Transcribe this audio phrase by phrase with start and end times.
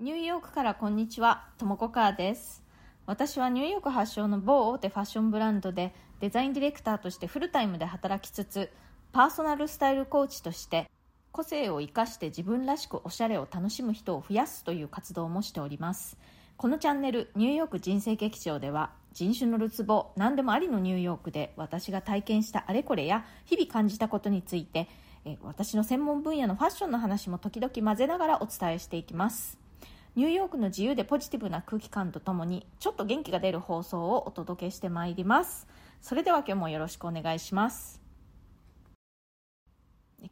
[0.00, 2.64] ニューヨークからこんにちは、ともこかーです。
[3.06, 8.72] 私はニューヨーク発祥の某大手ファッションブランドでデザインディレクターとしてフルタイムで働きつつ、
[9.12, 10.90] パーソナルスタイルコーチとして
[11.30, 16.18] 個性を生かして自分らしくおしゃれを楽しむ人を増やすという活動もしております。
[16.56, 24.88] このチャンネルニューヨーク人生劇場では人種のるつぼ何でもありのニューヨークで私が体験したあれこれや日々感じたことについて
[25.24, 29.63] え私の専門分野のファッションの話も時々混ぜながらお伝えしていきます
[30.16, 35.66] ニューヨークの自由でポジティブな空気感とともにちょっと元気が出る放送をお届けしてまいります。
[36.00, 38.00] それでは今日もよろしくお願いします。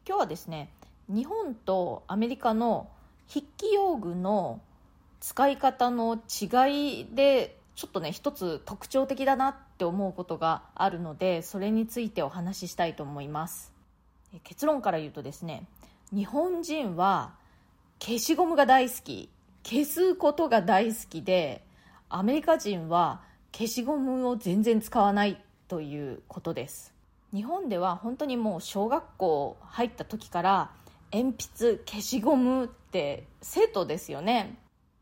[0.07, 0.69] 今日はですね
[1.09, 2.87] 日本とアメリカの
[3.27, 4.61] 筆記用具の
[5.19, 13.73] 使い方の違いでちょっとね一つ特徴的だなって思うことがあるのでそれについてお話ししたいと思います。
[14.45, 15.67] 結論から言うとですね
[16.13, 17.33] 日本人は
[17.99, 19.29] 消しゴムが大好き。
[19.63, 21.63] 消すことが大好きで
[22.09, 26.93] アメリカ人は消しゴムを全然使わないということです。
[27.33, 30.71] 日本では本当にもう小学校入った時から
[31.11, 34.57] 鉛筆消しゴムって生徒ですよね。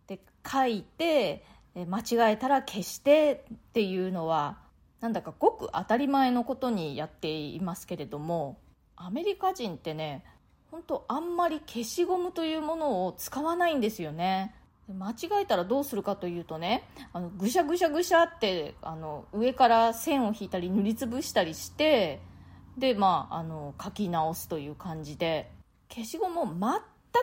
[0.07, 1.43] で書いて
[1.75, 4.57] 間違えたら消してっていうのは
[4.99, 8.59] なんだかごく当たり前のことにやっていますけれども
[8.95, 10.23] アメリカ人ってね
[10.71, 14.55] 本当あんまり消しゴムというものを使わないんですよね。
[14.87, 16.83] 間違えたらどうするかというとね
[17.13, 22.19] あのぐしゃぐしゃぐしゃってあの上から線を引いたり塗りつぶしたりして
[22.77, 25.49] でまああの書き直すという感じで
[25.89, 26.53] 消しゴムを全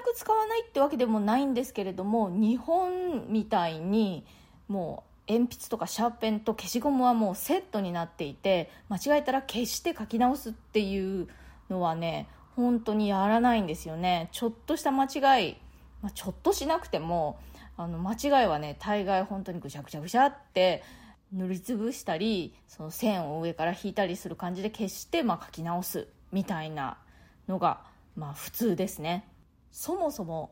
[0.02, 4.24] く使わないってわけでもないんですけれども日本みたいに
[4.69, 11.28] もう鉛筆とかシャーペンと消しゴムはもうセットになっていて間違えたら消して書き直すっていう
[11.69, 12.28] のはね
[12.59, 14.31] 本当にやらないんですよね。
[14.33, 15.56] ちょっとした間違い、
[16.03, 17.39] まあ、ちょっとしなくても
[17.77, 20.83] あの間違いはね大概本当にぐしゃぐしゃぐしゃって
[21.33, 26.99] 塗りつぶしたりその線を上から引いたりする感じで消して、まあ、書き直すみたいな
[27.47, 27.82] のが、
[28.16, 29.28] まあ、普通ですね。
[29.71, 30.50] そもそも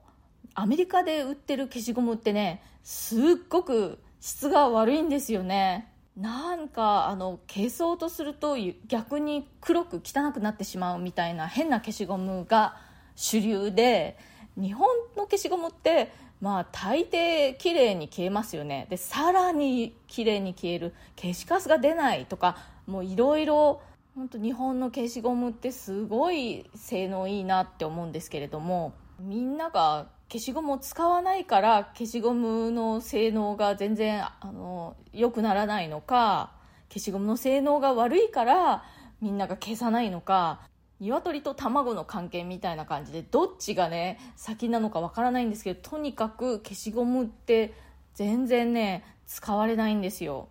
[0.54, 5.92] アメリカで売ってる消しゴムってねすっごく質が悪いんですよね。
[6.16, 8.56] なんかあの消そうとすると
[8.88, 12.76] 逆に黒く汚くなってしまうみたいな変な消しゴムが
[13.14, 14.16] 主流で
[14.56, 16.10] 日本の消しゴムって
[16.40, 18.86] まあ大抵綺麗に消えますよね。
[18.88, 22.56] でさらに綺麗に消える消しカスが出ないとか
[22.86, 23.82] もういろいろ
[24.14, 36.52] 本当日本の消しゴムってすごい性能いいなって思うんですけれどもみんなが消しゴムを使わないから消しゴムの性能が全然あの良くならないのか
[36.88, 38.84] 消しゴムの性能が悪いから
[39.20, 40.60] みんなが消さないのか
[40.98, 47.74] 鶏と卵の関係みたいな感じでどっちがね先なのかわからないんですけどとにかく消しゴムって
[48.14, 50.48] 全然ね使われないんですよ。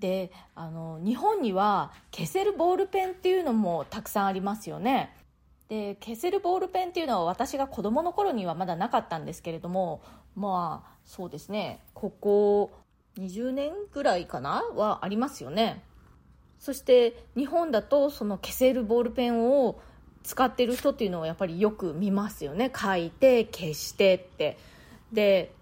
[0.00, 5.14] であの日本には消せるボールペンっていうのもたくさんありますよね。
[5.70, 10.02] で消せるボールペンっていうのは私が子供の頃にはまだなかったんですけれども
[10.34, 11.80] まあそうですね。
[11.94, 12.72] ここ
[13.16, 15.82] 20年ぐらいかなはありますよね。
[16.58, 19.80] そして日本だとその消せるボールペンを
[20.24, 22.72] 使ってる人っていうのをやっぱりよく見ますよね。
[22.76, 24.58] 書いて消してって。
[25.12, 25.52] で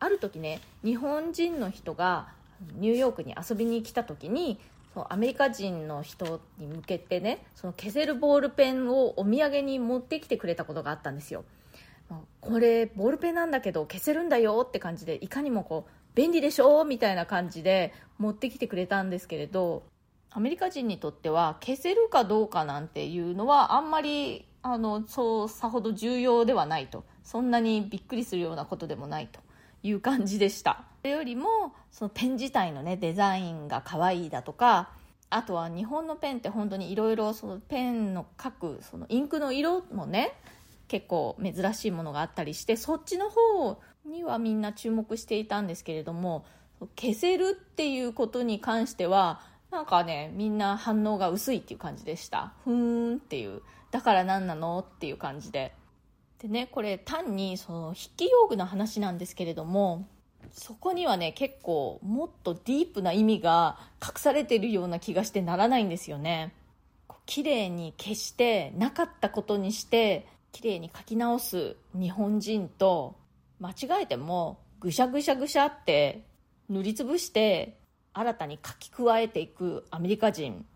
[0.00, 2.28] ある時ね日本人の人が
[2.76, 4.58] ニューヨークに遊びに来た時に
[4.94, 11.44] そうアメリカ人の人に向けてねその消せるボールペンをお土産に持ってきてくれたことがあったんですよ。
[12.40, 19.84] これボールペンなんだけど消せるんだよって感じでいかにもこう便利でしょみたいな感じで持ってきてくれたんですけれど
[20.30, 27.04] アメリカ人にとっては消せるかどうかなんていうのはあんまりあのそうさほど重要ではないと。
[27.24, 29.40] そんなにびっくりするようなことでもないと。
[29.82, 30.84] いう感じでした。
[31.00, 34.90] それよりもそのペン自体のねデザインが可愛いだとか
[35.30, 40.32] あとは日本のペンって本当にいろいろそのペンの書くそのインクの色もね
[40.88, 46.44] 結構珍しいものがあったりしてそっちの方にはみんな注目していたんですけれども
[47.00, 49.40] 消せるっていうことに関しては
[49.70, 52.52] なんかねみんな反応が薄いっていう感じでした。
[52.64, 53.62] ふーんっていう。
[53.90, 55.74] だから何なのっていう感じで。
[56.42, 60.08] でねこれ単にその筆記用具の話なんですけれども
[60.50, 66.52] そこにはね結構もっとディープな意味が隠されているような気がしてならないんですよね。
[67.24, 73.14] 綺麗に消してなかったことにして綺麗に書き直す日本人と
[73.60, 76.24] 間違えてもぐしゃぐしゃぐしゃって
[76.68, 77.78] 塗りつぶして
[78.12, 80.66] 新たに書き加えていくアメリカ人。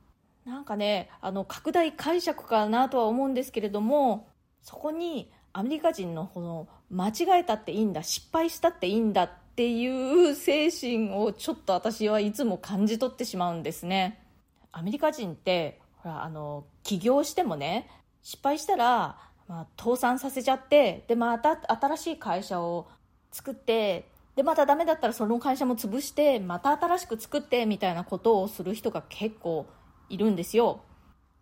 [0.45, 4.29] なんかねあの拡大解釈かなとは思うんですけれども
[4.63, 14.23] そこにアメリカ人のこの間違えたっていいんだ失敗したっていいんだっていう精神をちょっと私はいつも感じ取ってしまうんですね。
[14.71, 17.89] アメリカ人ってほらあの起業してもね
[18.23, 19.17] 失敗したら、
[19.49, 22.87] まあ、倒産させちゃってでまた新しい会社を
[23.33, 29.65] 作ってでまたダメだったらその会社も潰してまた新しく作ってみたいなことをする人が結構
[30.11, 30.83] いるんですよ。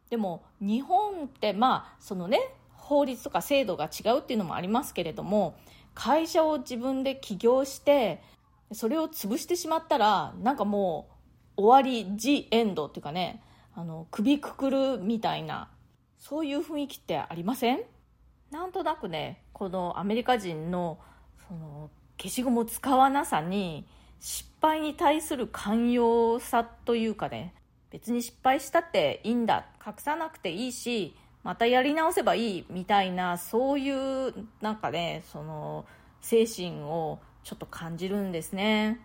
[0.08, 2.38] でも日本ってまあそのね
[2.84, 5.56] 法律とか制度が違うっていうのもありますけれども
[5.94, 8.22] 会社を自分で起業して
[8.72, 11.08] それを潰してしまったらなんかも
[11.56, 13.42] う終わりジエンドっていうかね
[13.75, 15.70] あの首くくるみたいな
[16.19, 17.81] そういう雰囲気ってありません？
[18.50, 20.98] なんとなくねこのアメリカ人の
[21.48, 21.90] その
[22.20, 23.86] 消しゴムを使わなさに
[24.20, 27.54] 失敗に対する寛容さというかね
[27.90, 35.85] 別に失敗したっていいんだ隠さなくていいしまたやり直せばいいみたいなそういうなんかねその
[36.20, 38.99] 精神をちょっと感じるんですね。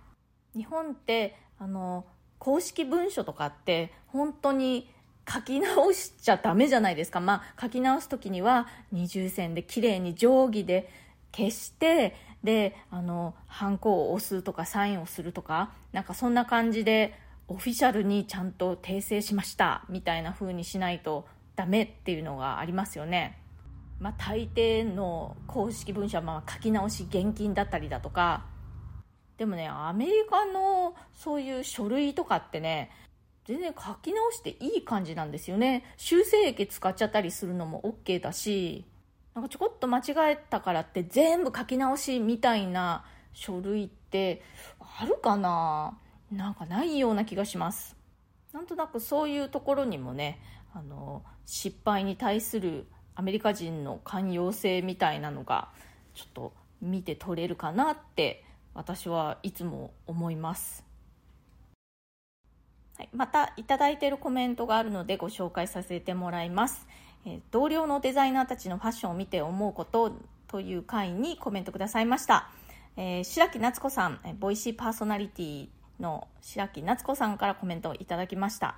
[0.56, 2.06] 日本ってあの
[2.40, 4.90] 公式文書とかって本当に
[5.32, 7.20] 書き直しちゃダメじゃないですか。
[7.20, 10.90] まあ書き直す時には二重線で綺麗に定規で
[11.36, 17.14] 消してであのハンコを押すとかサインをするとかなんかそんな感じで
[17.50, 21.28] オフィシャルにちゃんと訂正しましたみたいな風にしないと
[21.60, 23.38] ダメっていうのがありますよね。
[24.00, 28.46] まあ、大抵の公式文書はまあ書き直し現金だったりだとか。
[29.36, 32.92] でもねアメリカのそういう書類とかってね
[33.44, 35.84] 全然書き直していい感じなんですよね。
[35.98, 38.86] 修正液使っちゃったりするのも OK だし
[39.34, 43.04] なんかちょこっと間違えたからって全部書き直しみたいな
[43.34, 44.42] 書類って
[44.80, 45.98] あるかな？
[46.32, 47.98] なんかないような気がします。
[48.54, 50.40] なんとなくそういうところにもね
[50.74, 52.86] あの失敗に対する
[53.16, 55.70] アメリカ人の寛容性みたいなのが
[56.14, 58.44] ちょっと見て取れるかなって
[58.74, 60.86] 私はいつも思います、
[62.98, 66.88] はい、またいただいているコメントがあるのでご紹介させてもらいます。
[67.26, 70.14] え同僚のデザイナーたちのファッションを見て思うこと
[70.48, 72.50] という回にコメントくださいました、
[72.98, 75.68] えー、白木夏子さんボイシーパーソナリティ
[76.00, 78.76] の白木夏子さんからコメントをいただきました。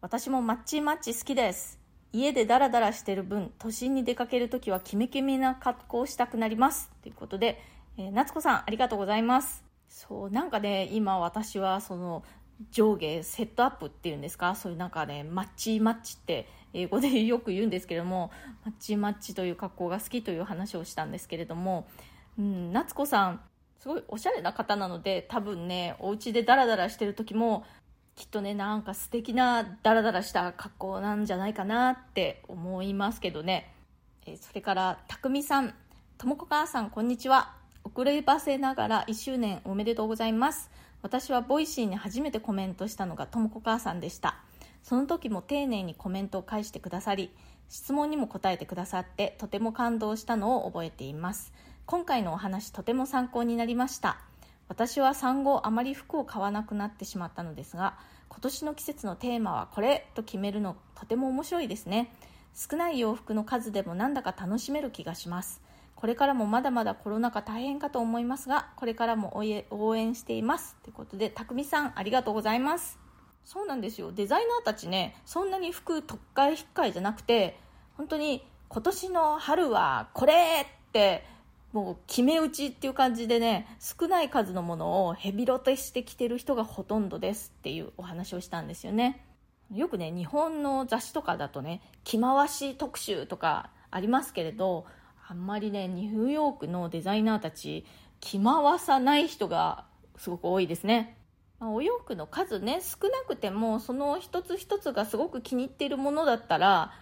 [0.00, 1.78] 私もマッチマッチ好きです。
[2.12, 6.90] 家でダラダラしてる分都心に出かけるときはキメキメな格好をしたくなります。
[7.02, 7.60] ということで、
[7.96, 9.64] えー、夏子さんありがとうございます。
[9.88, 12.22] そうなんかね今私はその
[12.70, 14.54] 上下セットアップっていうんですか？
[14.54, 18.30] そういうなんかねマッチマッチって英語でよく言うんですけれども
[18.64, 21.86] マッチマッチという格好が好きという話をしたんですけれども、
[22.38, 23.40] うん、夏子さん
[23.78, 27.64] すごいおしゃれな方なので多分ねお家でダラダラしてる時も
[28.16, 33.72] きっとねなんか素敵なダラダラした格好なんじゃないかなって思いますけどね、
[34.26, 35.72] えそれからたくみさん
[36.18, 37.54] ともこ母さんこんにちは。
[37.84, 40.68] 遅ればせながら1周年おめでとうございます。
[41.00, 44.38] 私は Voicy に初めてコメントしたのがともこ母さんでした。
[44.82, 47.30] その時も丁寧にコメントを返してくださり
[47.68, 51.52] 質問にも答えてくださってとても感動したのを覚えています。
[51.90, 54.18] 今回のお話とても参考になりました。
[54.68, 57.96] 私は産後あまり服を買わなくなってしまったのですが
[58.28, 62.12] 今年の季節のテーマはこれと決めるのとても面白いですね。
[62.54, 65.62] 少ない洋服の数でもなんだか楽しめる気がします。
[65.94, 70.76] これからもまだまだコロナ禍大変かと思いますがこれからも応援しています。
[70.82, 72.98] ということでたくみさんありがとうございます。
[73.46, 74.12] そうなんですよ。
[74.12, 77.58] デザイナーたちねそんなに服特会引っかいじゃなくて
[77.96, 81.37] 本当に今年の春はこれって
[81.72, 89.24] もう決め打ちっていう感じでね少ない数のものをヘビロテしてきてる人がほとんどですっていうお話をしたんですよね。
[89.74, 94.86] よくね日本の雑誌とかだとね着回し特集とかありますけれど
[95.28, 97.84] あんまりねニューヨークのデザイナーたち
[98.20, 99.84] 着回さない人が
[100.16, 101.16] すごく多いですね、
[101.60, 106.92] お洋服の数ね少なくてもその一つ一つがすごく気に入っているものだったら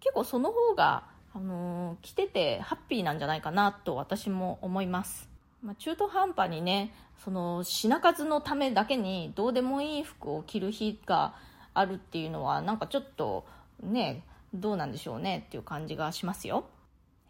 [0.00, 1.04] 結構その方が、
[1.36, 5.28] あの、着ててハッピーなんじゃないかなと私も思います、
[5.62, 11.34] まあ、中途半端にねその品数のためだけにどうでもいい服を着る日が
[11.74, 13.46] あるっていうのはなんかちょっと
[13.82, 14.22] ね
[14.54, 16.64] どうなんでしょうねっていう感じがしますよ。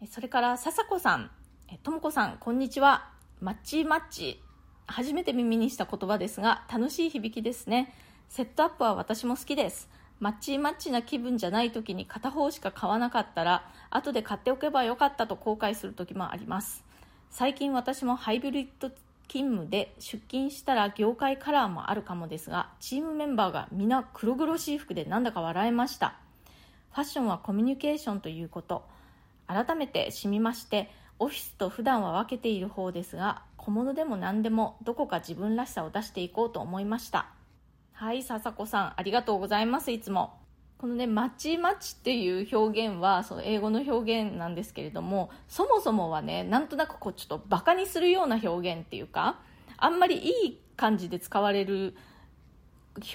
[0.09, 1.31] それから笹子さん。
[1.83, 3.09] とも子さんこんにちは。
[3.41, 4.41] マッチマッチ。
[4.85, 7.93] 初めて耳にした言葉ですが楽しい響きですね。
[8.29, 9.89] セットアップは私も好きです。
[10.19, 16.83] マッチマッチな気分じゃない時に片方しか買わなかったら後で買っておけばよかったと後悔する時もあります。
[17.29, 18.89] 最近私もハイブリッド
[19.27, 26.15] 勤務で出勤したら業界カラーもあるかもですがチームメンバーが皆黒々しい服でなんだか笑えました。
[26.93, 28.83] ファッションはコミュニケーションということ。
[29.45, 37.36] 改めてしみましてオフィスと普段は分けている方ですが小物でも何でもどこか自分らしさを出していこうと思いました。
[37.99, 40.37] はい笹子さんありがとうございますいつも。
[40.77, 49.39] このね、まちまちっていう表現は、その英語の表現なんですけれども、そもそもはね、なんとなくこうちょっとバカにするような表現っていうか、
[49.77, 51.95] あんまりいい感じで使われる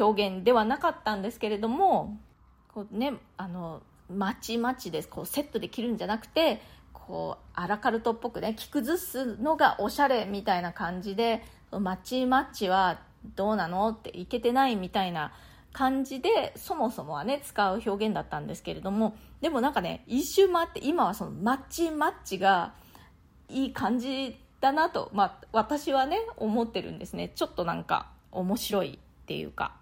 [0.00, 2.18] 表現ではなかったんですけれども、
[2.66, 6.60] こうね、あの、まちまちですこうセットで着るんじゃなくて、
[6.92, 12.98] こう、アラカルトっぽくね、着崩すのがおしゃれみたいな感じで、まちまちは
[13.36, 13.88] どうなの？
[13.90, 15.32] っていけてないみたいな
[15.72, 22.74] 感じでそもそもはね使う表現だったんですけれどもでもなんかね一周回って今はそのマッチマッチが
[23.48, 27.32] いい感じだなと、まあ、私はね思ってるんですね。
[27.34, 29.76] ちょっとなんか面白いっていうか。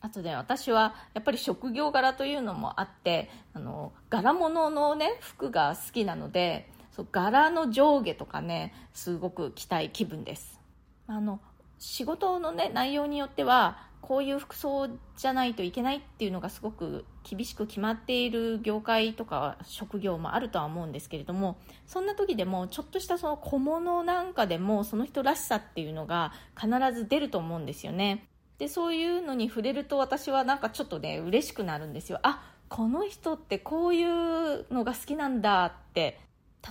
[0.00, 10.60] あとね私はやっぱり職業柄というのもあってあの柄物のね服が好きなのでそう柄の上下とかねすごく着たい気分です。
[11.06, 11.40] あの
[11.78, 28.26] 仕事のね内容によってはこういう服装じゃないといけないっていうのがすごく厳しく決まっている業界とか職業もあるとは思うんですけれどもそんな時でもちょっとしたその小物なんかでもその人らしさっていうのが必ず出ると思うんですよね。
[28.58, 32.20] でそういうのに触れると私はなんかちょっとね嬉しくなるんですよ。
[32.22, 36.20] あこの人ってこういうのが好きなんだって。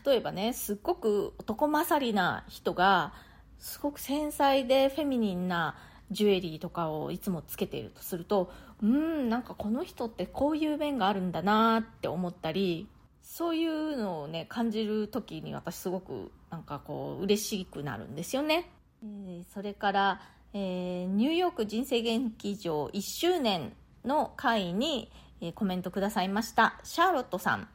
[0.05, 3.13] 例えばねすっごく男勝りな人が
[3.59, 5.75] すごく繊細でフェミニンな
[6.11, 12.87] ジュエリーとかをいつもつけているとするとうんなんかこの人ってこういう面があるんだなって思ったり
[13.21, 18.69] そういうのをね感じる時に私すごくなんかこう嬉しくなるんですよね、
[19.03, 20.21] えー、それから、
[20.53, 23.73] えー、ニューヨーク人生劇場1周年
[24.05, 26.79] の回に、えー、コメントくださいました。
[26.83, 27.67] シャーロットさん。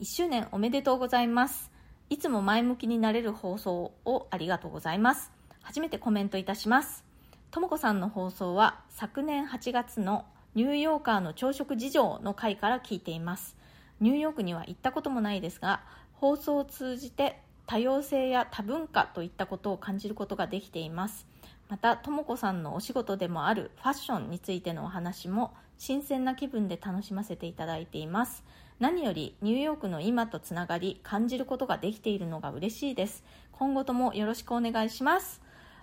[0.00, 1.69] 1周年おめでとうございます。
[2.10, 5.30] いつも前向きになれる放送をありがとうございます。
[5.62, 7.04] 初めてコメントいたします。
[7.52, 10.26] ともこさんの放送は昨年8月の
[10.56, 13.56] ニューヨーカーの朝食事情の回から聞いています。
[14.00, 15.82] ニューヨークには行ったこともないですが
[16.14, 21.28] 放送を通じて多様性や多文化といったことを感じることができています。
[21.68, 28.42] またともこさんのお仕事でもあるファッションについてのお話も新鮮な気分で楽しませていただいています。
[28.80, 33.22] 何よりニューヨークの今とつながり感じることができているのが嬉しいです
[33.52, 35.40] 今後ともよろしくお願いします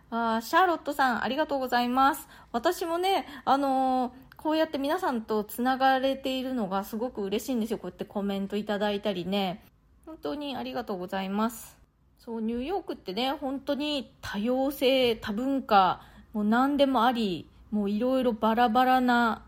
[0.10, 2.28] あシャーロットさん、ありがとうございます。
[2.54, 7.78] 私もね、あのー、こうやって皆さんとつながれているのがすごく嬉しいんですよ。
[7.78, 9.62] こうやってコメントいただいたりね。
[10.06, 11.78] 本当にありがとうございます。
[12.20, 16.02] そう、ニューヨークってね、本当に多様性、多文化、
[16.32, 19.44] もう何でもあり、もういろいろバラバラな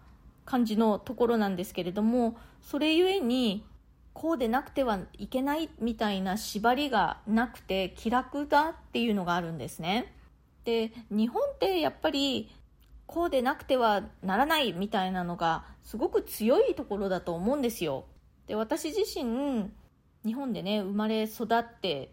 [0.49, 3.63] 感じのところなんですけれども、それゆえに、
[4.13, 10.11] こうでなくてはいけないみたいな縛りがなくて気楽だっていうのがあるんですね。
[10.65, 12.51] で日本ってやっぱり
[13.05, 18.05] こうでなくてはならないみたいなのがすごく強いところだと思うんですよ
[18.45, 19.69] で私自身
[20.25, 22.11] 日本でね生まれ育って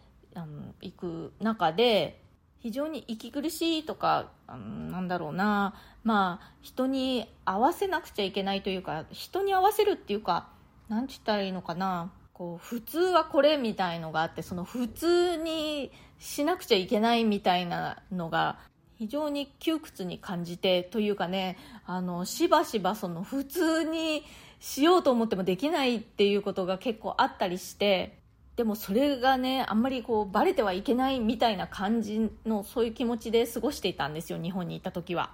[0.81, 2.23] いく中で
[2.61, 5.75] 非常に息苦しいとか、なんだろうな。
[6.05, 10.49] まあ人に合わせなくちゃいけないというか人に合わせるっていうか
[10.88, 12.12] 何て言ったらいいのかな。
[12.33, 18.59] こう普通はこれみたいのがあってその普通にしなくちゃいけないみたいなのが
[18.99, 24.23] 非常に窮屈に感じてというかねあのしばしばその普通に
[24.61, 28.19] しようと思ってもできないっていうことが結構あったりして
[28.57, 35.31] でもそれがねあんまりこうバレてはいけないみたいな感じのそういう気持ちで過ごしていたんですよ日本にいた時は。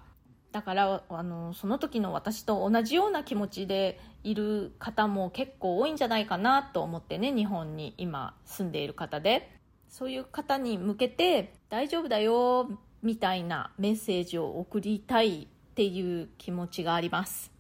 [0.51, 9.51] だからあのその時の私と同じような気持ちでいる方も結構多いんじゃないかなと思ってね日本に今住んでいる方で
[9.89, 12.69] そういう方に向けて大丈夫だよ
[13.03, 17.51] みたいなメッセージを送りたいっていう気持ちがあります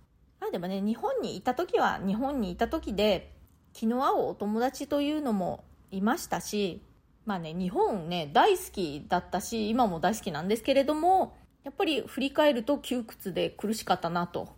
[0.40, 3.32] あでもね日本にいた時は日本にいた時で
[3.72, 6.82] 気の合うお友達というのもいましたし
[7.24, 14.48] まあね日本ね大好きだったし今も大好きなんですけれどもやっぱり振り返ると窮屈で苦しかったなと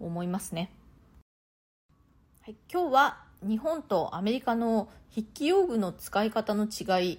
[0.00, 0.72] 思いますね、
[2.42, 7.18] はい、今日は日本とアメリカの筆記用具の使い方の違い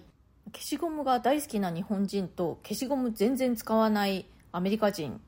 [0.51, 5.21] 消しゴムが大好きな日本人と消しゴム全然使わないアメリカ人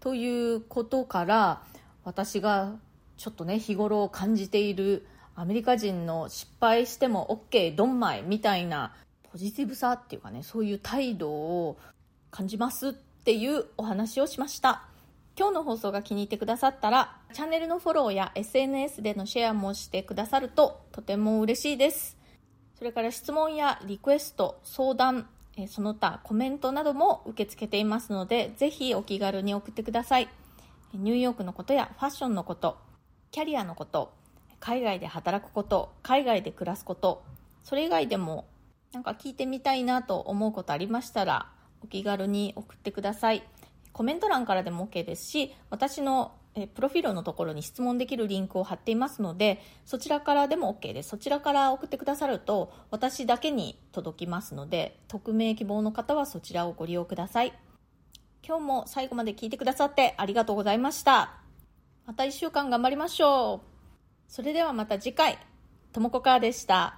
[0.00, 1.62] ということから
[2.04, 2.76] 私が
[3.16, 5.06] ちょっとね日頃感じている
[5.38, 8.92] アメリカ人の失敗しても OK ドンマイみたいな
[9.30, 11.78] ポジティブさっていうかねそういう態度を
[12.32, 14.82] 感じますっていうお話をしました。
[15.38, 22.18] 今日の放送が気に入ってくださったら、チャンネルのフォローや SNS でのシェアもしてくださるととても嬉しいです。
[22.76, 25.28] それから質問やリクエスト相談
[25.68, 30.28] その他コメントなども受け付けていますのでぜひお気軽に送ってください
[30.94, 32.78] ニューヨークのことやファッションのこと
[33.32, 34.12] キャリアのこと
[34.60, 37.24] 海外で働くこと海外で暮らすこと
[37.64, 38.46] それ以外でも
[38.92, 41.50] なんか聞いてみたいなと思うことありましたら
[41.82, 43.42] お気軽に送ってください。
[43.92, 51.10] コメント欄からでも OK ですし私のえプロフィールのところに質問できるリンクを貼っていますのでそちらからでも OK です。
[51.10, 57.52] そちらから送ってくださると私だけに届きますので匿名希望の方はそちらをご利用ください。
[58.46, 61.34] 今日も最後まで聞いてくださってありがとうございました。
[62.06, 63.67] また1週間頑張りましょう。
[64.28, 65.38] それではまた次回。
[65.90, 66.97] ともこかーでした。